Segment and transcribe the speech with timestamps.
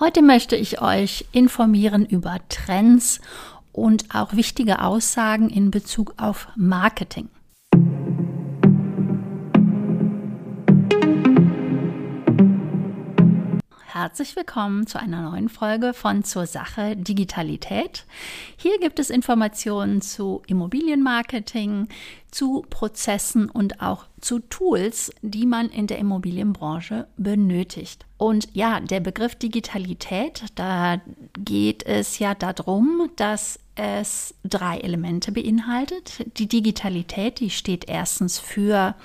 [0.00, 3.20] Heute möchte ich euch informieren über Trends
[3.72, 7.28] und auch wichtige Aussagen in Bezug auf Marketing.
[14.02, 18.04] Herzlich willkommen zu einer neuen Folge von Zur Sache Digitalität.
[18.56, 21.86] Hier gibt es Informationen zu Immobilienmarketing,
[22.32, 28.04] zu Prozessen und auch zu Tools, die man in der Immobilienbranche benötigt.
[28.16, 31.00] Und ja, der Begriff Digitalität, da
[31.38, 36.24] geht es ja darum, dass es drei Elemente beinhaltet.
[36.38, 38.96] Die Digitalität, die steht erstens für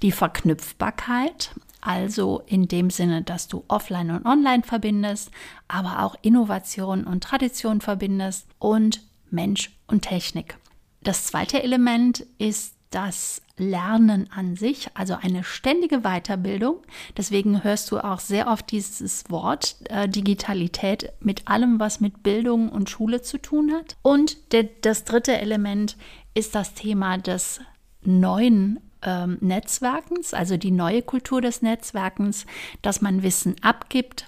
[0.00, 1.50] die Verknüpfbarkeit,
[1.86, 5.30] also in dem Sinne, dass du offline und online verbindest,
[5.68, 10.56] aber auch Innovation und Tradition verbindest und Mensch und Technik.
[11.02, 16.78] Das zweite Element ist das Lernen an sich, also eine ständige Weiterbildung.
[17.16, 22.68] Deswegen hörst du auch sehr oft dieses Wort äh, Digitalität mit allem, was mit Bildung
[22.68, 23.96] und Schule zu tun hat.
[24.02, 25.96] Und der, das dritte Element
[26.34, 27.60] ist das Thema des
[28.02, 32.44] neuen ähm, Netzwerkens, also die neue Kultur des Netzwerkens,
[32.82, 34.26] dass man Wissen abgibt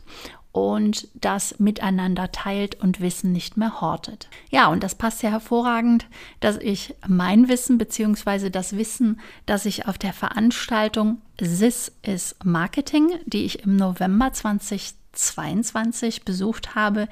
[0.52, 4.28] und das miteinander teilt und Wissen nicht mehr hortet.
[4.50, 6.06] Ja, und das passt ja hervorragend,
[6.40, 8.50] dass ich mein Wissen bzw.
[8.50, 16.24] das Wissen, das ich auf der Veranstaltung SIS ist Marketing, die ich im November 2022
[16.24, 17.08] besucht habe,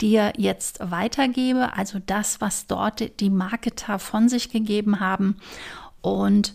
[0.00, 5.36] dir jetzt weitergebe, also das, was dort die Marketer von sich gegeben haben
[6.00, 6.52] und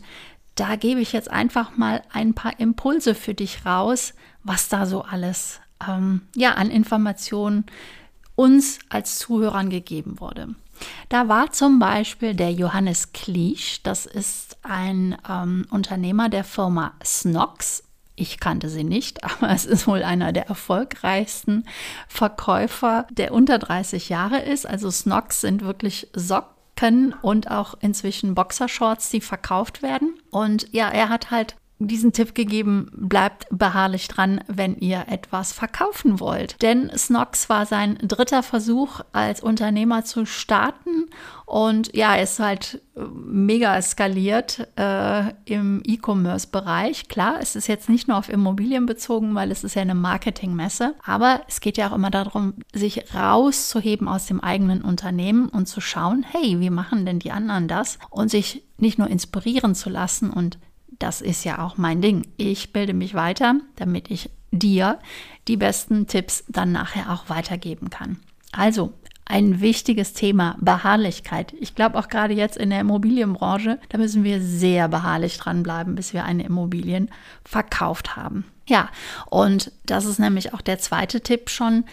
[0.55, 5.01] da gebe ich jetzt einfach mal ein paar Impulse für dich raus, was da so
[5.01, 7.65] alles ähm, ja, an Informationen
[8.35, 10.55] uns als Zuhörern gegeben wurde.
[11.09, 17.83] Da war zum Beispiel der Johannes Kliesch, das ist ein ähm, Unternehmer der Firma Snox.
[18.15, 21.65] Ich kannte sie nicht, aber es ist wohl einer der erfolgreichsten
[22.07, 24.67] Verkäufer, der unter 30 Jahre ist.
[24.67, 30.19] Also Snox sind wirklich Socken können und auch inzwischen Boxershorts, die verkauft werden.
[30.31, 36.19] Und ja, er hat halt diesen Tipp gegeben, bleibt beharrlich dran, wenn ihr etwas verkaufen
[36.19, 36.61] wollt.
[36.61, 41.07] Denn Snox war sein dritter Versuch als Unternehmer zu starten
[41.45, 47.09] und ja, ist halt äh, mega skaliert äh, im E-Commerce-Bereich.
[47.09, 50.95] Klar, es ist jetzt nicht nur auf Immobilien bezogen, weil es ist ja eine Marketingmesse,
[51.03, 55.81] aber es geht ja auch immer darum, sich rauszuheben aus dem eigenen Unternehmen und zu
[55.81, 57.99] schauen, hey, wie machen denn die anderen das?
[58.09, 60.57] Und sich nicht nur inspirieren zu lassen und
[61.03, 62.25] das ist ja auch mein Ding.
[62.37, 64.99] Ich bilde mich weiter, damit ich dir
[65.49, 68.21] die besten Tipps dann nachher auch weitergeben kann.
[68.53, 68.93] Also,
[69.25, 71.53] ein wichtiges Thema, Beharrlichkeit.
[71.59, 76.13] Ich glaube auch gerade jetzt in der Immobilienbranche, da müssen wir sehr beharrlich dranbleiben, bis
[76.13, 77.09] wir eine Immobilien
[77.43, 78.45] verkauft haben.
[78.65, 78.89] Ja,
[79.25, 81.83] und das ist nämlich auch der zweite Tipp schon,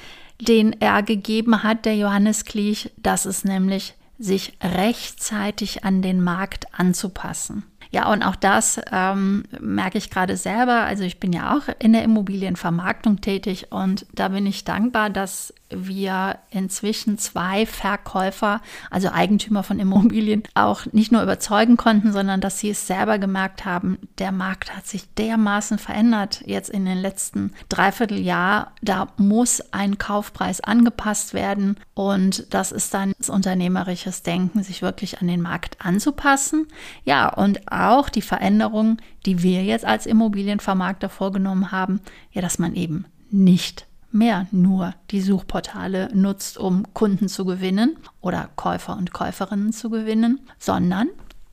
[0.41, 2.93] den er gegeben hat, der Johannes Kliech.
[2.97, 7.65] Das ist nämlich, sich rechtzeitig an den Markt anzupassen.
[7.93, 10.85] Ja, und auch das ähm, merke ich gerade selber.
[10.85, 15.53] Also ich bin ja auch in der Immobilienvermarktung tätig und da bin ich dankbar, dass
[15.71, 18.61] wir inzwischen zwei Verkäufer,
[18.91, 23.65] also Eigentümer von Immobilien, auch nicht nur überzeugen konnten, sondern dass sie es selber gemerkt
[23.65, 28.73] haben, der Markt hat sich dermaßen verändert jetzt in den letzten Dreivierteljahr.
[28.83, 35.21] Da muss ein Kaufpreis angepasst werden und das ist dann das unternehmerisches Denken, sich wirklich
[35.21, 36.67] an den Markt anzupassen.
[37.05, 42.01] Ja, und auch die Veränderung, die wir jetzt als Immobilienvermarkter vorgenommen haben,
[42.33, 48.51] ja, dass man eben nicht mehr nur die Suchportale nutzt, um Kunden zu gewinnen oder
[48.57, 51.09] Käufer und Käuferinnen zu gewinnen, sondern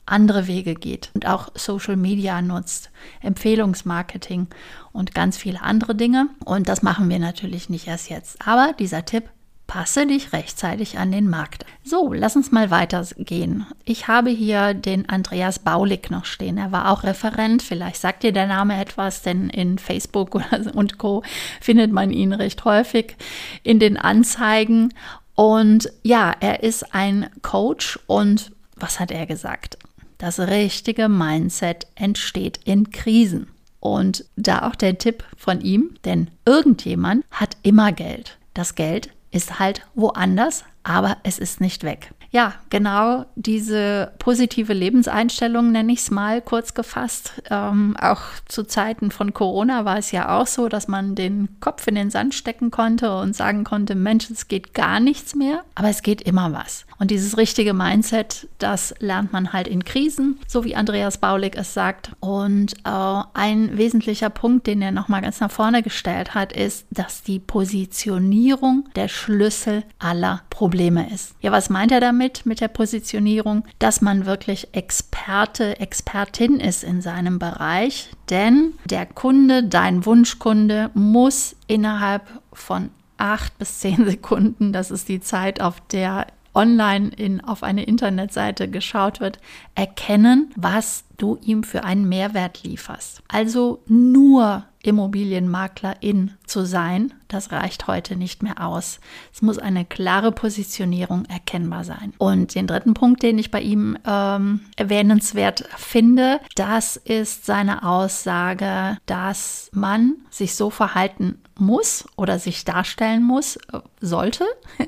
[0.05, 2.91] andere Wege geht und auch Social Media nutzt,
[3.21, 4.47] Empfehlungsmarketing
[4.93, 6.29] und ganz viele andere Dinge.
[6.45, 8.47] Und das machen wir natürlich nicht erst jetzt.
[8.47, 9.29] Aber dieser Tipp
[9.67, 11.65] Passe dich rechtzeitig an den Markt.
[11.83, 13.67] So, lass uns mal weitergehen.
[13.83, 16.57] Ich habe hier den Andreas Baulig noch stehen.
[16.57, 17.61] Er war auch Referent.
[17.61, 20.41] Vielleicht sagt dir der Name etwas, denn in Facebook
[20.73, 21.21] und Co.
[21.59, 23.17] findet man ihn recht häufig
[23.63, 24.93] in den Anzeigen.
[25.35, 29.77] Und ja, er ist ein Coach und was hat er gesagt?
[30.17, 33.49] Das richtige Mindset entsteht in Krisen.
[33.79, 38.37] Und da auch der Tipp von ihm, denn irgendjemand hat immer Geld.
[38.53, 42.11] Das Geld ist halt woanders, aber es ist nicht weg.
[42.31, 47.41] ja, genau diese positive Lebenseinstellung nenne ich es mal kurz gefasst.
[47.49, 51.87] Ähm, auch zu Zeiten von Corona war es ja auch so, dass man den Kopf
[51.87, 55.89] in den Sand stecken konnte und sagen konnte, Mensch, es geht gar nichts mehr, aber
[55.89, 56.85] es geht immer was.
[56.99, 61.73] Und dieses richtige Mindset, das lernt man halt in Krisen, so wie Andreas Baulig es
[61.73, 62.11] sagt.
[62.19, 67.21] Und äh, ein wesentlicher Punkt, den er nochmal ganz nach vorne gestellt hat, ist, dass
[67.21, 71.35] die Positionierung der Schlüssel aller Probleme ist.
[71.41, 73.63] Ja, was meint er damit mit der Positionierung?
[73.79, 81.55] Dass man wirklich Experte, Expertin ist in seinem Bereich, denn der Kunde, dein Wunschkunde, muss
[81.67, 82.23] innerhalb
[82.53, 87.83] von acht bis zehn Sekunden, das ist die Zeit, auf der online in, auf eine
[87.83, 89.39] Internetseite geschaut wird,
[89.75, 93.21] erkennen, was du ihm für einen Mehrwert lieferst.
[93.27, 98.99] Also nur Immobilienmaklerin zu sein, das reicht heute nicht mehr aus.
[99.33, 102.13] Es muss eine klare Positionierung erkennbar sein.
[102.17, 108.97] Und den dritten Punkt, den ich bei ihm ähm, erwähnenswert finde, das ist seine Aussage,
[109.05, 114.45] dass man sich so verhalten muss oder sich darstellen muss, äh, sollte,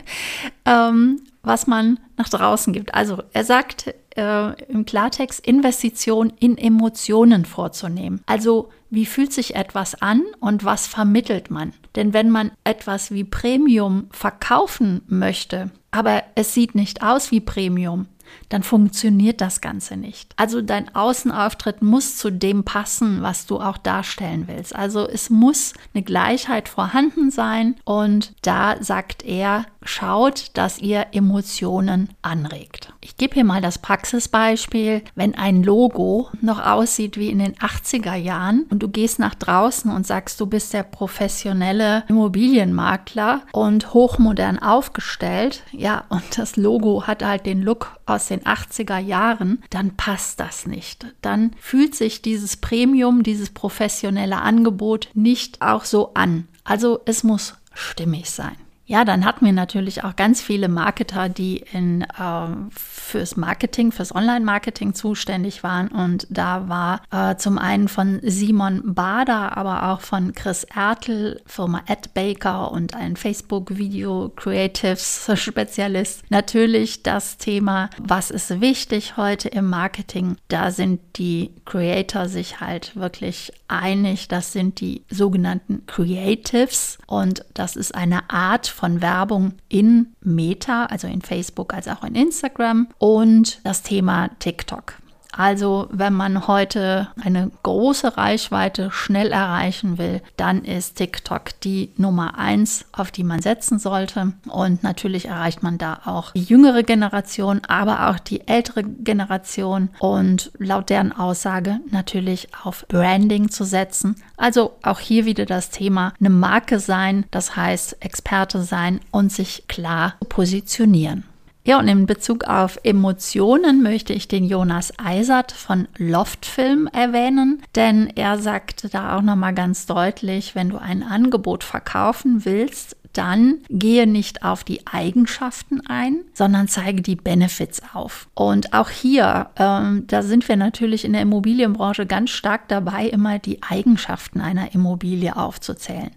[0.66, 2.94] ähm, was man nach draußen gibt.
[2.94, 8.22] Also er sagt äh, im Klartext, Investition in Emotionen vorzunehmen.
[8.26, 11.74] Also wie fühlt sich etwas an und was vermittelt man?
[11.96, 18.08] Denn wenn man etwas wie Premium verkaufen möchte, aber es sieht nicht aus wie Premium,
[18.50, 20.34] dann funktioniert das Ganze nicht.
[20.38, 24.76] Also dein Außenauftritt muss zu dem passen, was du auch darstellen willst.
[24.76, 32.10] Also es muss eine Gleichheit vorhanden sein und da sagt er, schaut, dass ihr Emotionen
[32.22, 32.94] anregt.
[33.02, 35.04] Ich gebe hier mal das Praxisbeispiel.
[35.16, 39.92] Wenn ein Logo noch aussieht wie in den 80er Jahren und du gehst nach draußen
[39.92, 47.24] und sagst, du bist der professionelle Immobilienmakler und hochmodern aufgestellt, ja, und das Logo hat
[47.24, 51.06] halt den Look aus den 80er Jahren, dann passt das nicht.
[51.22, 56.48] Dann fühlt sich dieses Premium, dieses professionelle Angebot nicht auch so an.
[56.64, 58.56] Also es muss stimmig sein.
[58.90, 64.16] Ja, dann hatten wir natürlich auch ganz viele Marketer, die in, äh, fürs Marketing, fürs
[64.16, 65.90] Online-Marketing zuständig waren.
[65.90, 71.84] Und da war äh, zum einen von Simon Bader, aber auch von Chris Ertel, Firma
[71.88, 76.24] AdBaker und ein Facebook-Video Creatives-Spezialist.
[76.32, 80.36] Natürlich das Thema, was ist wichtig heute im Marketing?
[80.48, 84.28] Da sind die Creator sich halt wirklich einig.
[84.28, 86.98] Das sind die sogenannten Creatives.
[87.08, 92.16] Und das ist eine Art von Werbung in Meta, also in Facebook als auch in
[92.16, 94.96] Instagram und das Thema TikTok.
[95.40, 102.38] Also wenn man heute eine große Reichweite schnell erreichen will, dann ist TikTok die Nummer
[102.38, 104.34] eins, auf die man setzen sollte.
[104.50, 109.92] Und natürlich erreicht man da auch die jüngere Generation, aber auch die ältere Generation.
[110.00, 114.18] Und laut deren Aussage natürlich auf Branding zu setzen.
[114.36, 119.70] Also auch hier wieder das Thema eine Marke sein, das heißt Experte sein und sich
[119.70, 121.29] klar positionieren.
[121.70, 128.12] Ja, und in Bezug auf Emotionen möchte ich den Jonas Eisert von Loftfilm erwähnen, denn
[128.16, 134.08] er sagte da auch nochmal ganz deutlich, wenn du ein Angebot verkaufen willst, dann gehe
[134.08, 138.30] nicht auf die Eigenschaften ein, sondern zeige die Benefits auf.
[138.34, 143.38] Und auch hier, ähm, da sind wir natürlich in der Immobilienbranche ganz stark dabei, immer
[143.38, 146.12] die Eigenschaften einer Immobilie aufzuzählen.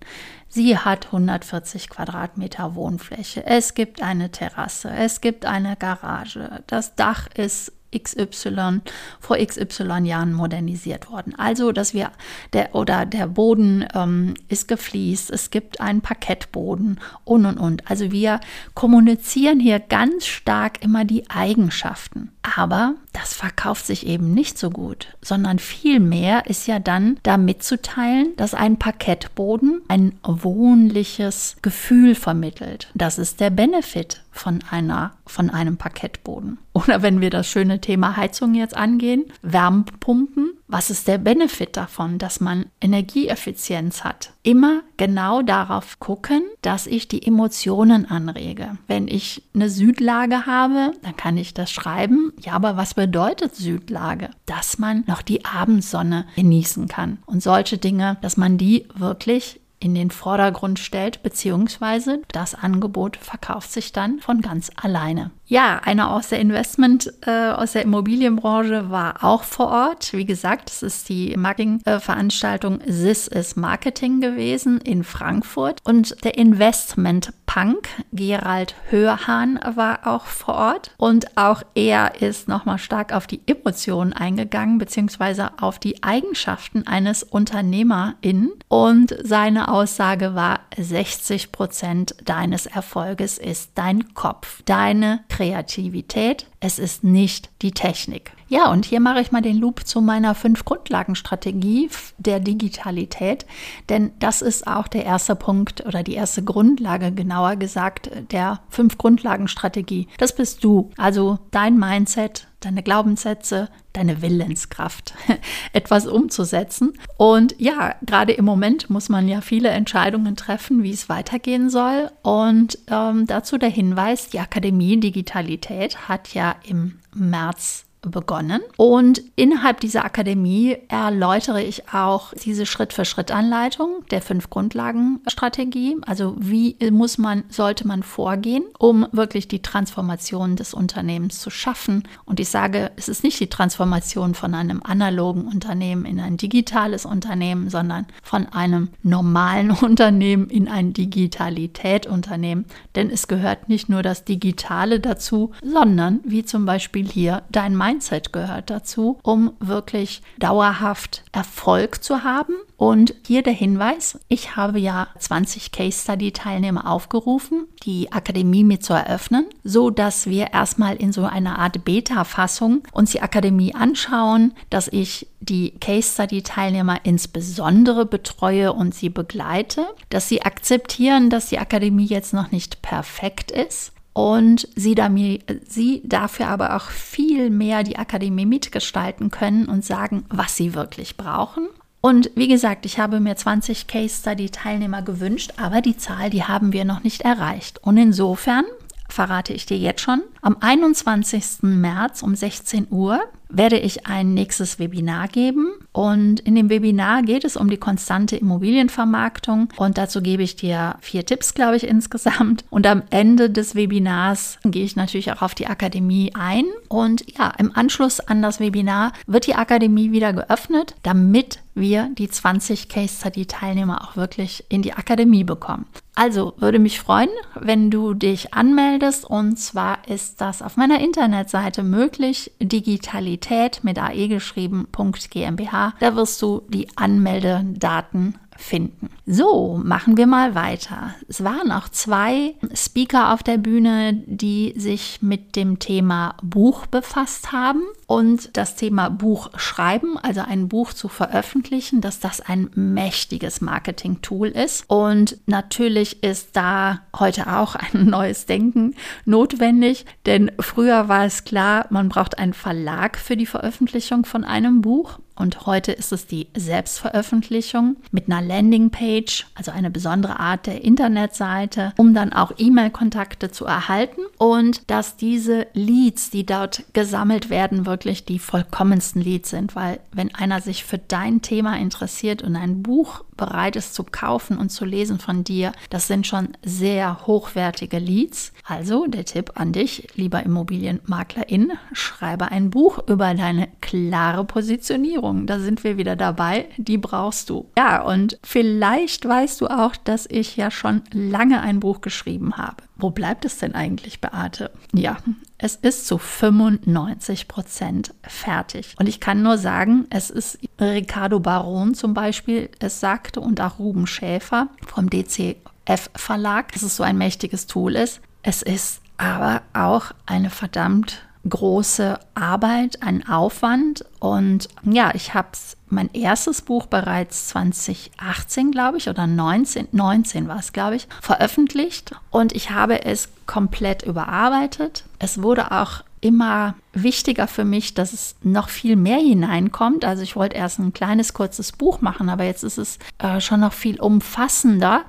[0.54, 3.46] Sie hat 140 Quadratmeter Wohnfläche.
[3.46, 4.90] Es gibt eine Terrasse.
[4.90, 6.62] Es gibt eine Garage.
[6.66, 8.82] Das Dach ist XY
[9.18, 11.34] vor XY Jahren modernisiert worden.
[11.38, 12.12] Also, dass wir
[12.52, 17.90] der oder der Boden ähm, ist gefliest, es gibt einen Parkettboden und und und.
[17.90, 18.38] Also wir
[18.74, 22.30] kommunizieren hier ganz stark immer die Eigenschaften.
[22.42, 28.34] Aber das verkauft sich eben nicht so gut, sondern vielmehr ist ja dann da mitzuteilen,
[28.36, 32.90] dass ein Parkettboden ein wohnliches Gefühl vermittelt.
[32.94, 36.58] Das ist der Benefit von einer, von einem Parkettboden.
[36.72, 40.52] Oder wenn wir das schöne Thema Heizung jetzt angehen, Wärmepumpen.
[40.72, 44.32] Was ist der Benefit davon, dass man Energieeffizienz hat?
[44.42, 48.78] Immer genau darauf gucken, dass ich die Emotionen anrege.
[48.86, 52.32] Wenn ich eine Südlage habe, dann kann ich das schreiben.
[52.40, 54.30] Ja, aber was bedeutet Südlage?
[54.46, 57.18] Dass man noch die Abendsonne genießen kann.
[57.26, 63.72] Und solche Dinge, dass man die wirklich in den Vordergrund stellt, beziehungsweise das Angebot verkauft
[63.72, 65.32] sich dann von ganz alleine.
[65.46, 70.12] Ja, einer aus der Investment, äh, aus der Immobilienbranche war auch vor Ort.
[70.12, 75.80] Wie gesagt, es ist die Marketing-Veranstaltung This is Marketing gewesen in Frankfurt.
[75.84, 77.86] Und der Investment Punk.
[78.14, 84.14] Gerald Hörhahn war auch vor Ort und auch er ist nochmal stark auf die Emotionen
[84.14, 88.52] eingegangen, beziehungsweise auf die Eigenschaften eines UnternehmerInnen.
[88.68, 96.46] Und seine Aussage war, 60 Prozent deines Erfolges ist dein Kopf, deine Kreativität.
[96.60, 98.32] Es ist nicht die Technik.
[98.52, 103.46] Ja, und hier mache ich mal den Loop zu meiner fünf Grundlagenstrategie der Digitalität,
[103.88, 108.98] denn das ist auch der erste Punkt oder die erste Grundlage, genauer gesagt, der fünf
[108.98, 110.06] Grundlagenstrategie.
[110.18, 115.14] Das bist du, also dein Mindset, deine Glaubenssätze, deine Willenskraft,
[115.72, 116.92] etwas umzusetzen.
[117.16, 122.10] Und ja, gerade im Moment muss man ja viele Entscheidungen treffen, wie es weitergehen soll.
[122.20, 128.60] Und ähm, dazu der Hinweis, die Akademie Digitalität hat ja im März begonnen.
[128.76, 135.96] Und innerhalb dieser Akademie erläutere ich auch diese Schritt-für-Schritt-Anleitung der fünf Grundlagen-Strategie.
[136.04, 142.02] Also wie muss man, sollte man vorgehen, um wirklich die Transformation des Unternehmens zu schaffen.
[142.24, 147.06] Und ich sage, es ist nicht die Transformation von einem analogen Unternehmen in ein digitales
[147.06, 152.64] Unternehmen, sondern von einem normalen Unternehmen in ein Digitalität-Unternehmen.
[152.96, 157.91] Denn es gehört nicht nur das Digitale dazu, sondern wie zum Beispiel hier dein Mindset
[157.92, 162.54] Mindset gehört dazu, um wirklich dauerhaft Erfolg zu haben.
[162.78, 168.82] Und hier der Hinweis, ich habe ja 20 Case Study Teilnehmer aufgerufen, die Akademie mit
[168.82, 174.54] zu eröffnen, so dass wir erstmal in so einer Art Beta-Fassung uns die Akademie anschauen,
[174.70, 181.50] dass ich die Case Study Teilnehmer insbesondere betreue und sie begleite, dass sie akzeptieren, dass
[181.50, 187.50] die Akademie jetzt noch nicht perfekt ist, und sie, damit, sie dafür aber auch viel
[187.50, 191.68] mehr die Akademie mitgestalten können und sagen, was sie wirklich brauchen.
[192.00, 196.42] Und wie gesagt, ich habe mir 20 Case Study Teilnehmer gewünscht, aber die Zahl, die
[196.42, 197.78] haben wir noch nicht erreicht.
[197.82, 198.64] Und insofern
[199.12, 201.62] verrate ich dir jetzt schon, am 21.
[201.62, 203.20] März um 16 Uhr
[203.52, 205.72] werde ich ein nächstes Webinar geben.
[205.92, 209.68] Und in dem Webinar geht es um die konstante Immobilienvermarktung.
[209.76, 212.64] Und dazu gebe ich dir vier Tipps, glaube ich, insgesamt.
[212.70, 216.64] Und am Ende des Webinars gehe ich natürlich auch auf die Akademie ein.
[216.88, 222.28] Und ja, im Anschluss an das Webinar wird die Akademie wieder geöffnet, damit wir die
[222.28, 225.86] 20 Case Study Teilnehmer auch wirklich in die Akademie bekommen.
[226.14, 229.24] Also würde mich freuen, wenn du dich anmeldest.
[229.24, 232.52] Und zwar ist das auf meiner Internetseite möglich.
[232.60, 235.94] Digitalität mit AE geschrieben, .gmbH.
[236.00, 239.10] Da wirst du die Anmeldedaten finden.
[239.26, 241.14] So, machen wir mal weiter.
[241.28, 247.52] Es waren auch zwei Speaker auf der Bühne, die sich mit dem Thema Buch befasst
[247.52, 253.60] haben und das Thema Buch schreiben, also ein Buch zu veröffentlichen, dass das ein mächtiges
[253.60, 254.84] Marketing-Tool ist.
[254.88, 261.86] Und natürlich ist da heute auch ein neues Denken notwendig, denn früher war es klar,
[261.90, 265.18] man braucht einen Verlag für die Veröffentlichung von einem Buch.
[265.34, 271.92] Und heute ist es die Selbstveröffentlichung mit einer Landingpage, also eine besondere Art der Internetseite,
[271.96, 278.24] um dann auch E-Mail-Kontakte zu erhalten und dass diese Leads, die dort gesammelt werden, wirklich
[278.24, 283.24] die vollkommensten Leads sind, weil wenn einer sich für dein Thema interessiert und ein Buch
[283.42, 288.52] bereit ist zu kaufen und zu lesen von dir, das sind schon sehr hochwertige Leads.
[288.64, 295.48] Also der Tipp an dich, lieber Immobilienmaklerin, schreibe ein Buch über deine klare Positionierung.
[295.48, 297.68] Da sind wir wieder dabei, die brauchst du.
[297.76, 302.76] Ja, und vielleicht weißt du auch, dass ich ja schon lange ein Buch geschrieben habe.
[302.94, 304.70] Wo bleibt es denn eigentlich, Beate?
[304.92, 305.16] Ja,
[305.62, 308.96] es ist zu 95 Prozent fertig.
[308.98, 313.78] Und ich kann nur sagen, es ist Ricardo Baron zum Beispiel, es sagte, und auch
[313.78, 318.20] Ruben Schäfer vom DCF Verlag, dass es so ein mächtiges Tool ist.
[318.42, 324.04] Es ist aber auch eine verdammt große Arbeit, ein Aufwand.
[324.20, 325.48] Und ja, ich habe
[325.88, 332.14] mein erstes Buch bereits 2018, glaube ich, oder 19, 19 war es, glaube ich, veröffentlicht.
[332.30, 335.04] Und ich habe es komplett überarbeitet.
[335.18, 340.04] Es wurde auch immer wichtiger für mich, dass es noch viel mehr hineinkommt.
[340.04, 343.60] Also ich wollte erst ein kleines, kurzes Buch machen, aber jetzt ist es äh, schon
[343.60, 345.02] noch viel umfassender.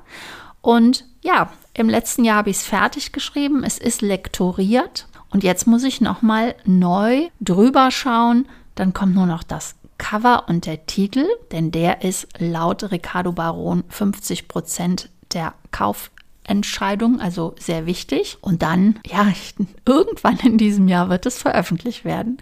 [0.62, 3.64] Und ja, im letzten Jahr habe ich es fertig geschrieben.
[3.64, 8.48] Es ist lektoriert und jetzt muss ich nochmal neu drüber schauen.
[8.76, 13.84] Dann kommt nur noch das Cover und der Titel, denn der ist laut Ricardo Baron
[13.90, 18.38] 50 Prozent der Kaufentscheidung, also sehr wichtig.
[18.42, 19.28] Und dann, ja,
[19.88, 22.38] irgendwann in diesem Jahr wird es veröffentlicht werden.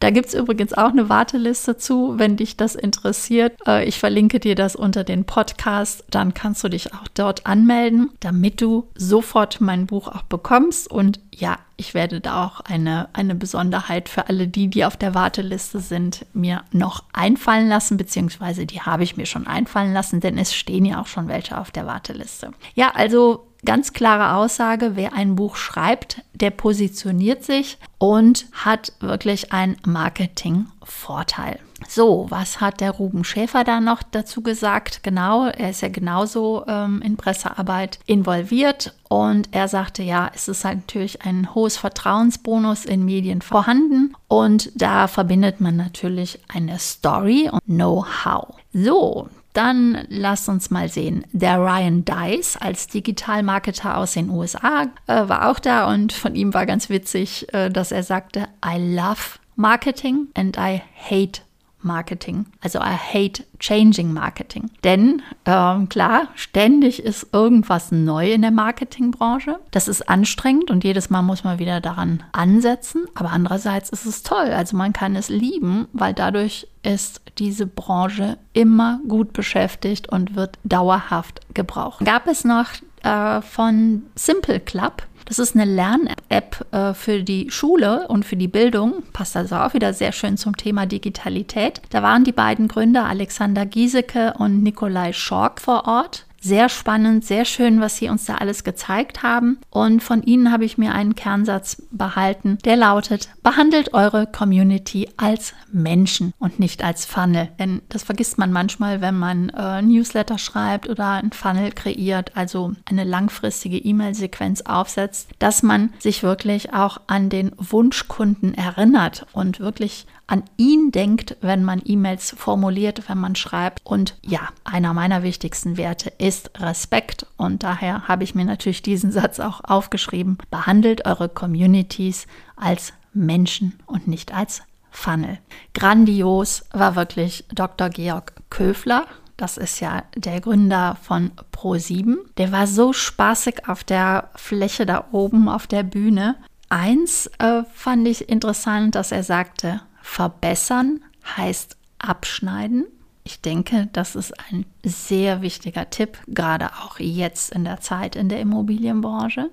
[0.00, 3.56] Da gibt es übrigens auch eine Warteliste zu, wenn dich das interessiert.
[3.66, 6.04] Äh, ich verlinke dir das unter den Podcast.
[6.10, 10.90] Dann kannst du dich auch dort anmelden, damit du sofort mein Buch auch bekommst.
[10.90, 15.14] Und ja, ich werde da auch eine, eine Besonderheit für alle die, die auf der
[15.14, 20.38] Warteliste sind, mir noch einfallen lassen, beziehungsweise die habe ich mir schon einfallen lassen, denn
[20.38, 22.52] es stehen ja auch schon welche auf der Warteliste.
[22.74, 29.52] Ja, also ganz klare Aussage, wer ein Buch schreibt, der positioniert sich und hat wirklich
[29.52, 31.58] einen Marketing-Vorteil.
[31.88, 35.02] So, was hat der Ruben Schäfer da noch dazu gesagt?
[35.02, 40.64] Genau, er ist ja genauso ähm, in Pressearbeit involviert und er sagte, ja, es ist
[40.64, 47.50] halt natürlich ein hohes Vertrauensbonus in Medien vorhanden und da verbindet man natürlich eine Story
[47.52, 48.54] und Know-how.
[48.72, 51.24] So, dann lasst uns mal sehen.
[51.32, 56.52] Der Ryan Dice als Digitalmarketer aus den USA äh, war auch da und von ihm
[56.52, 61.40] war ganz witzig, äh, dass er sagte, I love Marketing and I hate
[61.86, 62.46] Marketing.
[62.60, 64.70] Also I hate changing Marketing.
[64.84, 69.58] Denn ähm, klar, ständig ist irgendwas neu in der Marketingbranche.
[69.70, 73.06] Das ist anstrengend und jedes Mal muss man wieder daran ansetzen.
[73.14, 74.50] Aber andererseits ist es toll.
[74.52, 80.58] Also man kann es lieben, weil dadurch ist diese Branche immer gut beschäftigt und wird
[80.64, 82.04] dauerhaft gebraucht.
[82.04, 82.66] Gab es noch
[83.02, 88.48] äh, von Simple Club das ist eine Lern-App äh, für die Schule und für die
[88.48, 89.02] Bildung.
[89.12, 91.82] Passt also auch wieder sehr schön zum Thema Digitalität.
[91.90, 96.25] Da waren die beiden Gründer Alexander Giesecke und Nikolai Schork vor Ort.
[96.40, 99.58] Sehr spannend, sehr schön, was Sie uns da alles gezeigt haben.
[99.70, 105.54] Und von Ihnen habe ich mir einen Kernsatz behalten, der lautet, behandelt eure Community als
[105.72, 107.48] Menschen und nicht als Funnel.
[107.58, 112.72] Denn das vergisst man manchmal, wenn man äh, Newsletter schreibt oder ein Funnel kreiert, also
[112.84, 120.06] eine langfristige E-Mail-Sequenz aufsetzt, dass man sich wirklich auch an den Wunschkunden erinnert und wirklich
[120.26, 123.80] an ihn denkt, wenn man E-Mails formuliert, wenn man schreibt.
[123.84, 127.26] Und ja, einer meiner wichtigsten Werte ist Respekt.
[127.36, 130.38] Und daher habe ich mir natürlich diesen Satz auch aufgeschrieben.
[130.50, 135.38] Behandelt eure Communities als Menschen und nicht als Funnel.
[135.74, 137.88] Grandios war wirklich Dr.
[137.90, 139.06] Georg Köfler.
[139.36, 142.16] Das ist ja der Gründer von Pro7.
[142.38, 146.36] Der war so spaßig auf der Fläche da oben auf der Bühne.
[146.68, 151.04] Eins äh, fand ich interessant, dass er sagte, Verbessern
[151.36, 152.86] heißt abschneiden.
[153.24, 158.30] Ich denke, das ist ein sehr wichtiger Tipp, gerade auch jetzt in der Zeit in
[158.30, 159.50] der Immobilienbranche.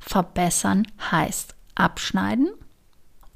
[0.00, 2.48] Verbessern heißt abschneiden.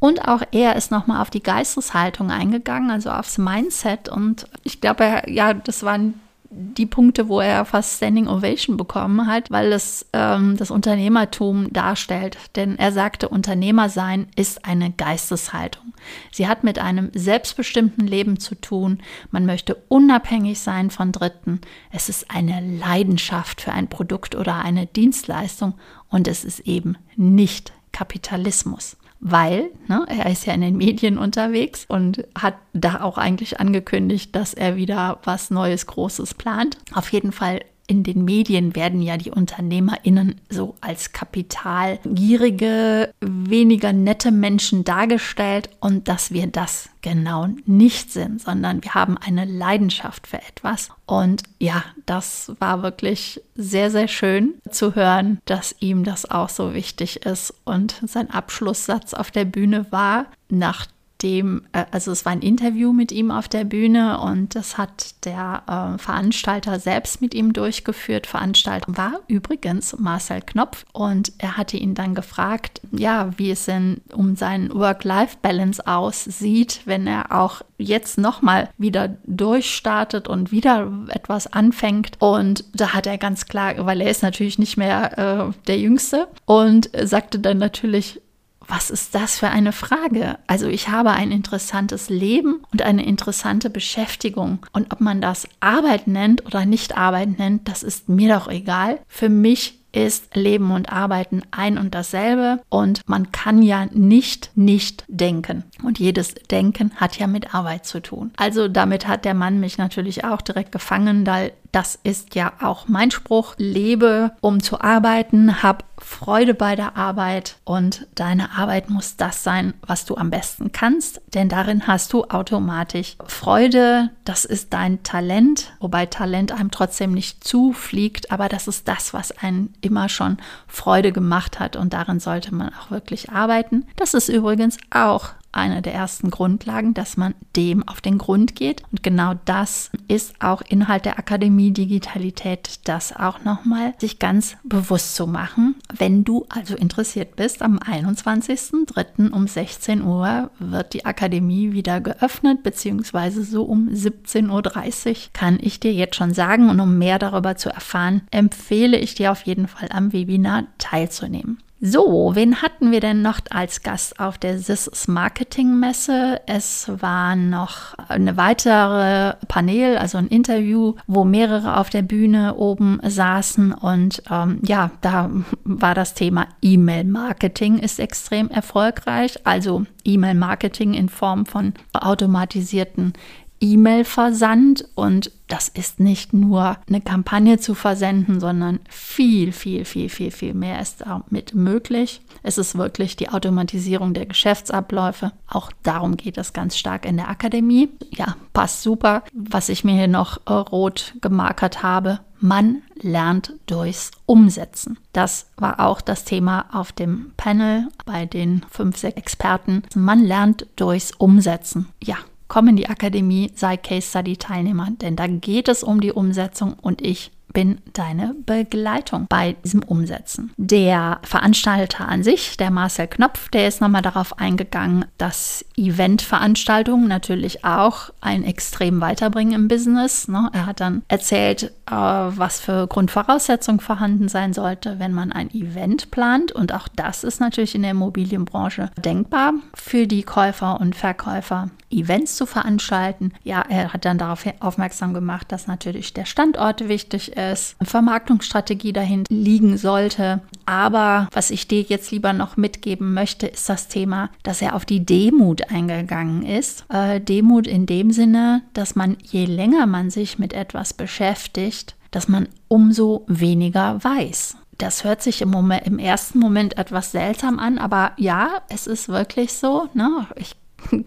[0.01, 4.09] Und auch er ist nochmal auf die Geisteshaltung eingegangen, also aufs Mindset.
[4.11, 9.51] Und ich glaube, ja, das waren die Punkte, wo er fast Standing Ovation bekommen hat,
[9.51, 12.39] weil es ähm, das Unternehmertum darstellt.
[12.57, 15.93] Denn er sagte, Unternehmer sein ist eine Geisteshaltung.
[16.33, 19.01] Sie hat mit einem selbstbestimmten Leben zu tun.
[19.31, 21.61] Man möchte unabhängig sein von Dritten.
[21.91, 25.75] Es ist eine Leidenschaft für ein Produkt oder eine Dienstleistung
[26.09, 31.85] und es ist eben nicht Kapitalismus weil ne, er ist ja in den Medien unterwegs
[31.89, 36.79] und hat da auch eigentlich angekündigt, dass er wieder was Neues, Großes plant.
[36.93, 44.31] Auf jeden Fall in den Medien werden ja die UnternehmerInnen so als kapitalgierige, weniger nette
[44.31, 50.37] Menschen dargestellt und dass wir das genau nicht sind, sondern wir haben eine Leidenschaft für
[50.37, 50.91] etwas.
[51.07, 56.75] Und ja, das war wirklich sehr, sehr schön zu hören, dass ihm das auch so
[56.75, 57.55] wichtig ist.
[57.65, 60.87] Und sein Abschlusssatz auf der Bühne war, nach
[61.23, 65.25] dem, äh, also es war ein Interview mit ihm auf der Bühne und das hat
[65.25, 68.27] der äh, Veranstalter selbst mit ihm durchgeführt.
[68.27, 74.01] Veranstalter war übrigens Marcel Knopf und er hatte ihn dann gefragt, ja, wie es denn
[74.13, 82.17] um seinen Work-Life-Balance aussieht, wenn er auch jetzt nochmal wieder durchstartet und wieder etwas anfängt.
[82.21, 86.29] Und da hat er ganz klar, weil er ist natürlich nicht mehr äh, der Jüngste
[86.45, 88.21] und sagte dann natürlich,
[88.69, 90.39] was ist das für eine Frage?
[90.47, 94.61] Also ich habe ein interessantes Leben und eine interessante Beschäftigung.
[94.73, 99.01] Und ob man das Arbeit nennt oder nicht Arbeit nennt, das ist mir doch egal.
[99.09, 105.05] Für mich ist Leben und Arbeiten ein und dasselbe und man kann ja nicht nicht
[105.09, 105.65] denken.
[105.83, 108.33] Und jedes Denken hat ja mit Arbeit zu tun.
[108.37, 112.89] Also damit hat der Mann mich natürlich auch direkt gefangen, da das ist ja auch
[112.89, 113.55] mein Spruch.
[113.59, 119.75] Lebe, um zu arbeiten, hab Freude bei der Arbeit und deine Arbeit muss das sein,
[119.87, 124.11] was du am besten kannst, denn darin hast du automatisch Freude.
[124.25, 129.37] Das ist dein Talent, wobei Talent einem trotzdem nicht zufliegt, aber das ist das, was
[129.39, 133.87] einen immer schon Freude gemacht hat und darin sollte man auch wirklich arbeiten.
[133.97, 138.83] Das ist übrigens auch eine der ersten Grundlagen, dass man dem auf den Grund geht.
[138.91, 145.17] Und genau das ist auch Inhalt der Akademie Digitalität, das auch nochmal sich ganz bewusst
[145.17, 145.77] zu machen.
[145.97, 149.31] Wenn du also interessiert bist, am 21.03.
[149.31, 155.81] um 16 Uhr wird die Akademie wieder geöffnet, beziehungsweise so um 17.30 Uhr kann ich
[155.81, 156.71] dir jetzt schon sagen.
[156.71, 161.59] Und um mehr darüber zu erfahren, empfehle ich dir auf jeden Fall am Webinar teilzunehmen.
[161.81, 166.41] So, wen hatten wir denn noch als Gast auf der This Marketing Messe?
[166.47, 172.99] Es war noch eine weitere Panel, also ein Interview, wo mehrere auf der Bühne oben
[173.05, 175.31] saßen und ähm, ja, da
[175.63, 183.13] war das Thema E-Mail Marketing ist extrem erfolgreich, also E-Mail Marketing in Form von automatisierten
[183.61, 190.31] E-Mail-Versand und das ist nicht nur eine Kampagne zu versenden, sondern viel, viel, viel, viel,
[190.31, 192.21] viel mehr ist damit möglich.
[192.43, 195.33] Es ist wirklich die Automatisierung der Geschäftsabläufe.
[195.49, 197.89] Auch darum geht es ganz stark in der Akademie.
[198.11, 199.23] Ja, passt super.
[199.33, 204.99] Was ich mir hier noch äh, rot gemarkert habe, man lernt durchs Umsetzen.
[205.13, 209.83] Das war auch das Thema auf dem Panel bei den fünf, sechs Experten.
[209.95, 211.89] Man lernt durchs Umsetzen.
[212.03, 212.17] Ja,
[212.49, 216.75] komm in die Akademie, sei Case Study Teilnehmer, denn da geht es um die Umsetzung
[216.81, 220.53] und ich bin deine Begleitung bei diesem Umsetzen.
[220.57, 227.65] Der Veranstalter an sich, der Marcel Knopf, der ist nochmal darauf eingegangen, dass Eventveranstaltungen natürlich
[227.65, 230.29] auch ein extrem weiterbringen im Business.
[230.29, 230.51] Ne?
[230.53, 236.11] Er hat dann erzählt, äh, was für Grundvoraussetzungen vorhanden sein sollte, wenn man ein Event
[236.11, 236.53] plant.
[236.53, 241.71] Und auch das ist natürlich in der Immobilienbranche denkbar für die Käufer und Verkäufer.
[241.91, 243.33] Events zu veranstalten.
[243.45, 248.93] Ja, er hat dann darauf aufmerksam gemacht, dass natürlich der Standort wichtig ist, eine Vermarktungsstrategie
[248.93, 250.41] dahinter liegen sollte.
[250.67, 254.85] Aber was ich dir jetzt lieber noch mitgeben möchte, ist das Thema, dass er auf
[254.85, 256.85] die Demut eingegangen ist.
[256.91, 262.29] Äh, Demut in dem Sinne, dass man je länger man sich mit etwas beschäftigt, dass
[262.29, 264.57] man umso weniger weiß.
[264.79, 269.09] Das hört sich im, Moment, im ersten Moment etwas seltsam an, aber ja, es ist
[269.09, 269.89] wirklich so.
[269.93, 270.27] Ne?
[270.37, 270.55] Ich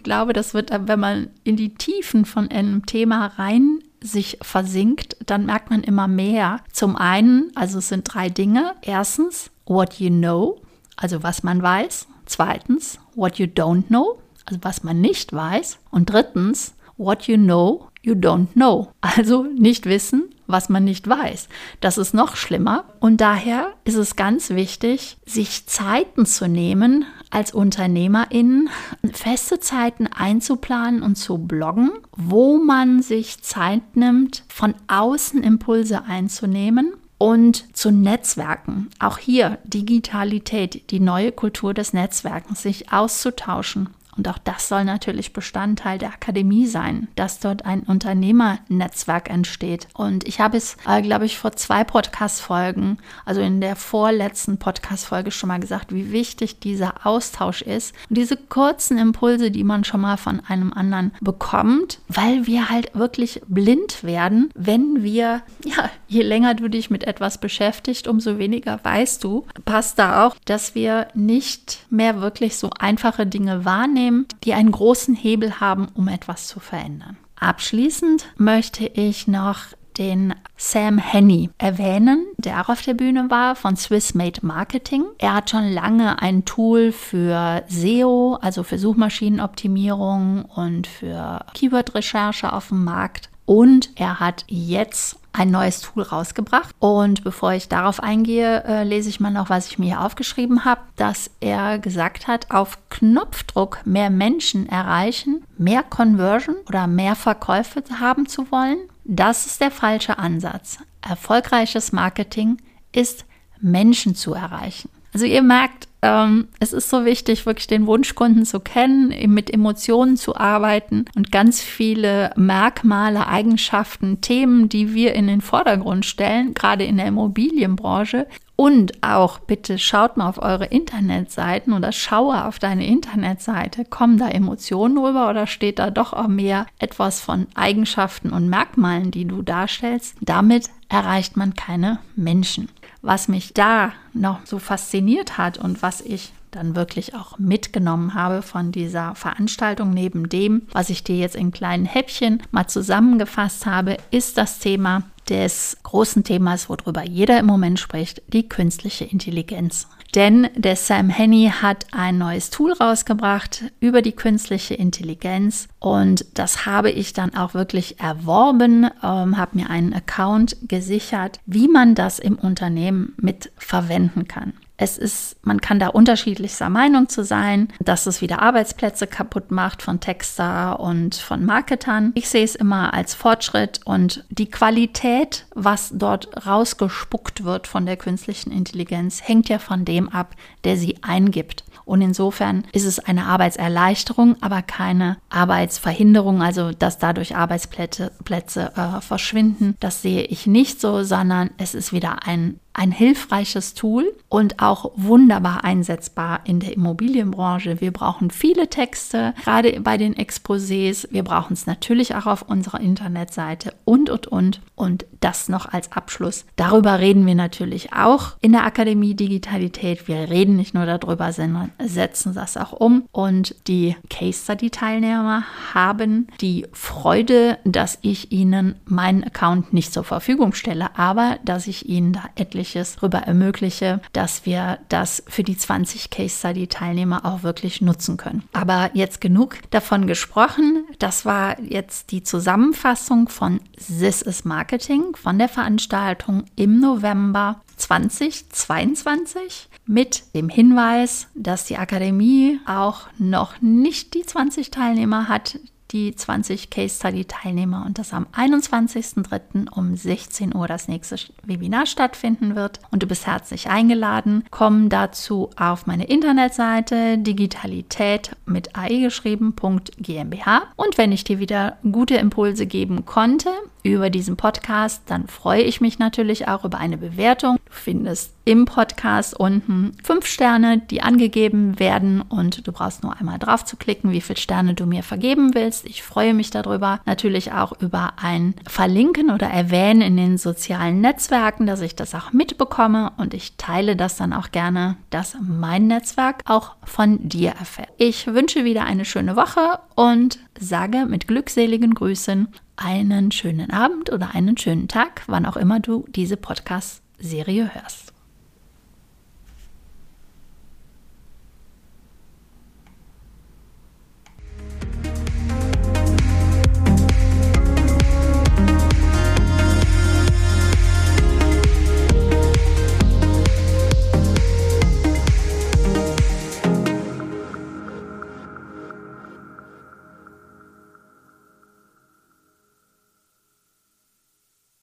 [0.04, 5.46] glaube, das wird, wenn man in die Tiefen von einem Thema rein sich versinkt, dann
[5.46, 6.62] merkt man immer mehr.
[6.72, 8.74] Zum einen, also es sind drei Dinge.
[8.82, 10.62] Erstens, what you know,
[10.98, 12.08] also was man weiß.
[12.26, 15.80] Zweitens, what you don't know, also was man nicht weiß.
[15.92, 18.92] Und drittens, what you know, you don't know.
[19.02, 21.48] Also nicht wissen, was man nicht weiß.
[21.80, 22.86] Das ist noch schlimmer.
[23.00, 28.70] Und daher ist es ganz wichtig, sich Zeiten zu nehmen, als UnternehmerInnen
[29.14, 36.94] feste Zeiten einzuplanen und zu bloggen, wo man sich Zeit nimmt, von außen Impulse einzunehmen
[37.18, 38.90] und zu Netzwerken.
[39.00, 43.90] Auch hier Digitalität, die neue Kultur des Netzwerkens, sich auszutauschen,
[44.22, 49.88] und auch das soll natürlich Bestandteil der Akademie sein, dass dort ein Unternehmernetzwerk entsteht.
[49.96, 55.32] Und ich habe es, äh, glaube ich, vor zwei Podcast-Folgen, also in der vorletzten Podcast-Folge
[55.32, 57.96] schon mal gesagt, wie wichtig dieser Austausch ist.
[58.12, 62.94] Und diese kurzen Impulse, die man schon mal von einem anderen bekommt, weil wir halt
[62.94, 68.80] wirklich blind werden, wenn wir, ja, je länger du dich mit etwas beschäftigst, umso weniger
[68.84, 69.48] weißt du.
[69.66, 74.72] Passt da auch, dass wir nicht mehr wirklich so einfache Dinge wahrnehmen wahrnehmen, die einen
[74.72, 77.18] großen Hebel haben, um etwas zu verändern.
[77.40, 79.60] Abschließend möchte ich noch
[79.98, 85.04] den Sam Henny erwähnen, der auch auf der Bühne war von Swiss Made Marketing.
[85.18, 92.70] Er hat schon lange ein Tool für SEO, also für Suchmaschinenoptimierung und für Keyword-Recherche auf
[92.70, 93.31] dem Markt.
[93.52, 96.74] Und er hat jetzt ein neues Tool rausgebracht.
[96.80, 100.64] Und bevor ich darauf eingehe, äh, lese ich mal noch, was ich mir hier aufgeschrieben
[100.64, 107.84] habe, dass er gesagt hat, auf Knopfdruck mehr Menschen erreichen, mehr Conversion oder mehr Verkäufe
[108.00, 108.78] haben zu wollen.
[109.04, 110.78] Das ist der falsche Ansatz.
[111.02, 112.56] Erfolgreiches Marketing
[112.94, 113.26] ist
[113.60, 114.90] Menschen zu erreichen.
[115.14, 120.18] Also ihr merkt, ähm, es ist so wichtig, wirklich den Wunschkunden zu kennen, mit Emotionen
[120.18, 126.86] zu arbeiten und ganz viele Merkmale, Eigenschaften, Themen, die wir in den Vordergrund stellen, gerade
[126.86, 128.28] in der Immobilienbranche.
[128.56, 133.86] Und auch bitte schaut mal auf eure Internetseiten oder schaue auf deine Internetseite.
[133.86, 139.10] Kommen da Emotionen rüber oder steht da doch auch mehr etwas von Eigenschaften und Merkmalen,
[139.10, 140.16] die du darstellst?
[140.22, 142.70] Damit erreicht man keine Menschen
[143.02, 148.42] was mich da noch so fasziniert hat und was ich dann wirklich auch mitgenommen habe
[148.42, 153.98] von dieser Veranstaltung, neben dem, was ich dir jetzt in kleinen Häppchen mal zusammengefasst habe,
[154.12, 159.88] ist das Thema des großen Themas, worüber jeder im Moment spricht, die künstliche Intelligenz.
[160.14, 166.66] Denn der Sam Henney hat ein neues Tool rausgebracht über die künstliche Intelligenz und das
[166.66, 172.20] habe ich dann auch wirklich erworben, ähm, habe mir einen Account gesichert, wie man das
[172.20, 174.52] im Unternehmen mit verwenden kann.
[174.82, 179.84] Es ist, man kann da unterschiedlichster Meinung zu sein, dass es wieder Arbeitsplätze kaputt macht
[179.84, 182.12] von Texter und von Marketern.
[182.16, 187.96] Ich sehe es immer als Fortschritt und die Qualität, was dort rausgespuckt wird von der
[187.96, 191.64] künstlichen Intelligenz, hängt ja von dem ab, der sie eingibt.
[191.86, 199.02] Und insofern ist es eine Arbeitserleichterung, aber keine Arbeitsverhinderung, also dass dadurch Arbeitsplätze Plätze, äh,
[199.02, 199.76] verschwinden.
[199.80, 204.92] Das sehe ich nicht so, sondern es ist wieder ein ein hilfreiches Tool und auch
[204.96, 207.82] wunderbar einsetzbar in der Immobilienbranche.
[207.82, 211.08] Wir brauchen viele Texte, gerade bei den Exposés.
[211.12, 214.62] Wir brauchen es natürlich auch auf unserer Internetseite und, und, und.
[214.82, 216.46] Und das noch als Abschluss.
[216.56, 220.08] Darüber reden wir natürlich auch in der Akademie Digitalität.
[220.08, 223.04] Wir reden nicht nur darüber, sondern setzen das auch um.
[223.12, 225.44] Und die Case Study Teilnehmer
[225.76, 231.88] haben die Freude, dass ich ihnen meinen Account nicht zur Verfügung stelle, aber dass ich
[231.88, 237.26] ihnen da etliche Mögliches darüber ermögliche, dass wir das für die 20 Case Study Teilnehmer
[237.26, 238.44] auch wirklich nutzen können.
[238.54, 240.86] Aber jetzt genug davon gesprochen.
[241.00, 244.71] Das war jetzt die Zusammenfassung von This is Marketing
[245.16, 254.14] von der Veranstaltung im November 2022 mit dem Hinweis, dass die Akademie auch noch nicht
[254.14, 255.60] die 20 Teilnehmer hat,
[255.92, 259.70] die 20 Case Study Teilnehmer und das am 21.03.
[259.72, 262.80] um 16 Uhr das nächste Webinar stattfinden wird.
[262.92, 264.44] Und du bist herzlich eingeladen.
[264.52, 270.62] Komm dazu auf meine Internetseite digitalität mit ai geschrieben.gmbh.
[270.76, 273.50] Und wenn ich dir wieder gute Impulse geben konnte,
[273.84, 277.58] über diesen Podcast, dann freue ich mich natürlich auch über eine Bewertung.
[277.66, 283.40] Du findest im Podcast unten fünf Sterne, die angegeben werden und du brauchst nur einmal
[283.40, 285.81] drauf zu klicken, wie viele Sterne du mir vergeben willst.
[285.86, 287.00] Ich freue mich darüber.
[287.06, 292.32] Natürlich auch über ein Verlinken oder Erwähnen in den sozialen Netzwerken, dass ich das auch
[292.32, 297.90] mitbekomme und ich teile das dann auch gerne, dass mein Netzwerk auch von dir erfährt.
[297.98, 304.34] Ich wünsche wieder eine schöne Woche und sage mit glückseligen Grüßen einen schönen Abend oder
[304.34, 308.11] einen schönen Tag, wann auch immer du diese Podcast-Serie hörst.